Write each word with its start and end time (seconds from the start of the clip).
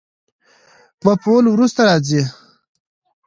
مفعول 1.05 1.45
وروسته 1.49 1.81
راځي. 1.87 2.21